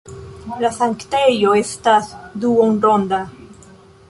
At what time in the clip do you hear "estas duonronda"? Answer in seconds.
1.59-3.23